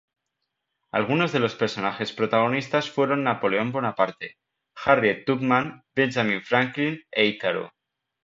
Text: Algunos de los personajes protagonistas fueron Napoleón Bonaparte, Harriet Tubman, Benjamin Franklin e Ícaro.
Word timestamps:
Algunos 0.91 1.31
de 1.31 1.37
los 1.37 1.53
personajes 1.53 2.11
protagonistas 2.11 2.89
fueron 2.89 3.23
Napoleón 3.23 3.71
Bonaparte, 3.71 4.39
Harriet 4.83 5.25
Tubman, 5.25 5.83
Benjamin 5.93 6.41
Franklin 6.41 7.03
e 7.11 7.27
Ícaro. 7.27 7.71